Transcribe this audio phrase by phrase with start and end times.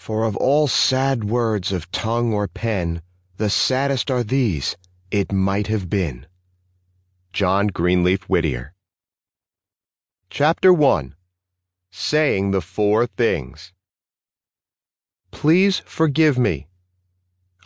[0.00, 3.02] For of all sad words of tongue or pen,
[3.36, 4.74] the saddest are these,
[5.10, 6.24] It might have been.
[7.34, 8.72] John Greenleaf Whittier.
[10.30, 11.14] Chapter 1
[11.90, 13.74] Saying the Four Things.
[15.32, 16.68] Please forgive me.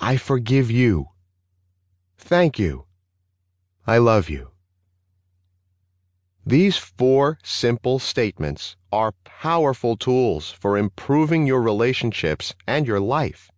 [0.01, 1.11] I forgive you.
[2.19, 2.87] Thank you.
[3.87, 4.54] I love you.
[6.47, 13.51] These four simple statements are powerful tools for improving your relationships and your life.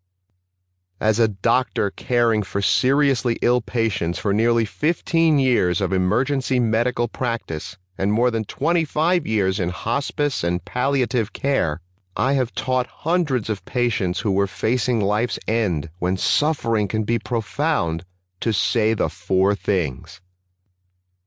[1.01, 7.09] As a doctor caring for seriously ill patients for nearly 15 years of emergency medical
[7.09, 11.81] practice and more than 25 years in hospice and palliative care,
[12.17, 17.19] I have taught hundreds of patients who were facing life's end when suffering can be
[17.19, 18.05] profound
[18.41, 20.21] to say the four things.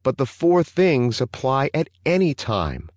[0.09, 2.89] But the four things apply at any time.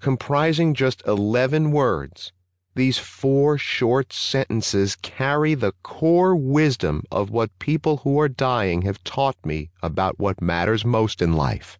[0.00, 2.32] Comprising just 11 words,
[2.74, 9.04] these four short sentences carry the core wisdom of what people who are dying have
[9.04, 11.78] taught me about what matters most in life.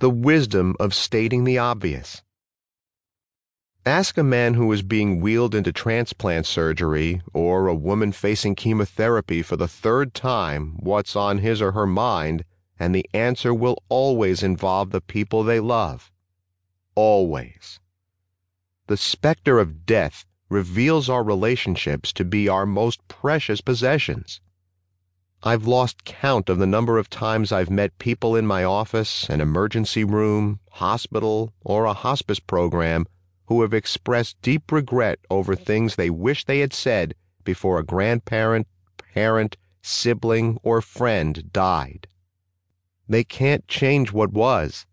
[0.00, 2.24] The wisdom of stating the obvious.
[3.88, 9.40] Ask a man who is being wheeled into transplant surgery or a woman facing chemotherapy
[9.40, 12.44] for the third time what's on his or her mind,
[12.78, 16.12] and the answer will always involve the people they love.
[16.94, 17.80] Always.
[18.88, 24.42] The specter of death reveals our relationships to be our most precious possessions.
[25.42, 29.40] I've lost count of the number of times I've met people in my office, an
[29.40, 33.06] emergency room, hospital, or a hospice program
[33.48, 38.66] who have expressed deep regret over things they wish they had said before a grandparent,
[39.14, 42.06] parent, sibling, or friend died.
[43.08, 44.84] They can't change what was,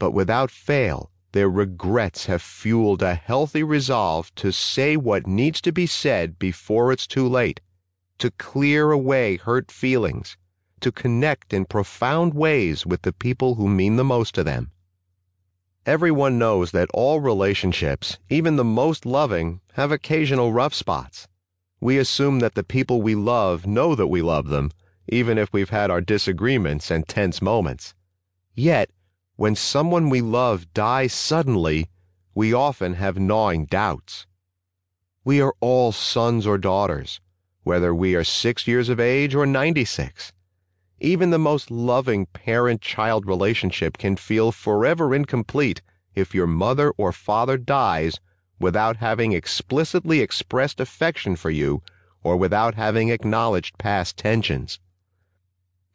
[0.00, 5.70] but without fail, their regrets have fueled a healthy resolve to say what needs to
[5.70, 7.60] be said before it's too late,
[8.18, 10.36] to clear away hurt feelings,
[10.80, 14.72] to connect in profound ways with the people who mean the most to them.
[15.86, 21.26] Everyone knows that all relationships, even the most loving, have occasional rough spots.
[21.80, 24.72] We assume that the people we love know that we love them,
[25.08, 27.94] even if we've had our disagreements and tense moments.
[28.54, 28.90] Yet,
[29.36, 31.88] when someone we love dies suddenly,
[32.34, 34.26] we often have gnawing doubts.
[35.24, 37.22] We are all sons or daughters,
[37.62, 40.34] whether we are six years of age or 96.
[41.00, 45.80] Even the most loving parent child relationship can feel forever incomplete
[46.14, 48.20] if your mother or father dies
[48.58, 51.82] without having explicitly expressed affection for you
[52.22, 54.78] or without having acknowledged past tensions.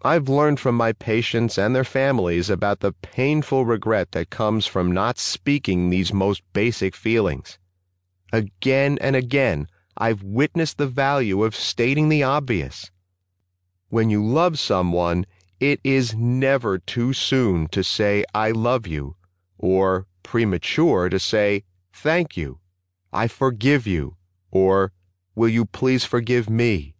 [0.03, 4.91] I've learned from my patients and their families about the painful regret that comes from
[4.91, 7.59] not speaking these most basic feelings.
[8.33, 9.67] Again and again,
[9.97, 12.91] I've witnessed the value of stating the obvious.
[13.95, 15.25] When you love someone,
[15.61, 19.15] it is never too soon to say, I love you,
[19.57, 21.63] or premature to say,
[21.93, 22.59] Thank you,
[23.13, 24.17] I forgive you,
[24.51, 24.91] or
[25.33, 26.95] Will you please forgive me?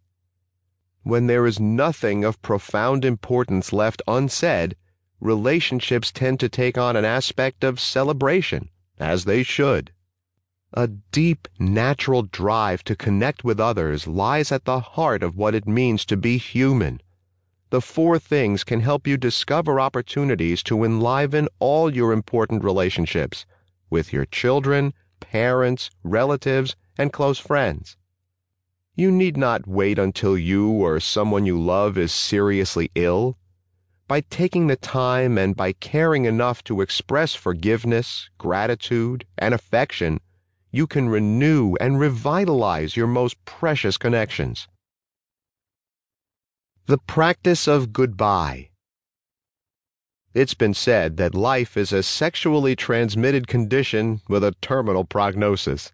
[1.02, 4.74] When there is nothing of profound importance left unsaid,
[5.20, 9.92] relationships tend to take on an aspect of celebration, as they should.
[10.78, 15.66] A deep, natural drive to connect with others lies at the heart of what it
[15.66, 17.00] means to be human.
[17.70, 23.46] The four things can help you discover opportunities to enliven all your important relationships
[23.88, 27.96] with your children, parents, relatives, and close friends.
[28.94, 33.38] You need not wait until you or someone you love is seriously ill.
[34.08, 40.20] By taking the time and by caring enough to express forgiveness, gratitude, and affection,
[40.70, 44.68] you can renew and revitalize your most precious connections.
[46.86, 48.70] The practice of goodbye.
[50.34, 55.92] It's been said that life is a sexually transmitted condition with a terminal prognosis.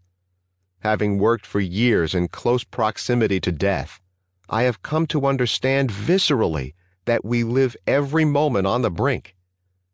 [0.81, 4.01] Having worked for years in close proximity to death,
[4.49, 6.75] I have come to understand viscerally
[7.05, 9.37] that we live every moment on the brink.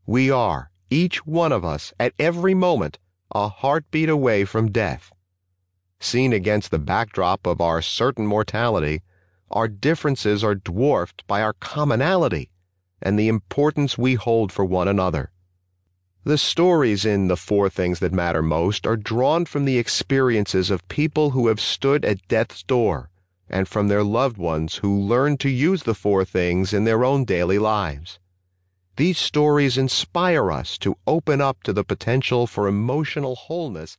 [0.06, 2.98] We are, each one of us, at every moment,
[3.32, 5.12] a heartbeat away from death.
[6.00, 9.02] Seen against the backdrop of our certain mortality,
[9.50, 12.50] our differences are dwarfed by our commonality
[13.02, 15.30] and the importance we hold for one another.
[16.24, 20.86] The stories in The Four Things That Matter Most are drawn from the experiences of
[20.88, 23.08] people who have stood at death's door
[23.48, 27.24] and from their loved ones who learned to use the four things in their own
[27.24, 28.18] daily lives.
[28.98, 33.96] These stories inspire us to open up to the potential for emotional wholeness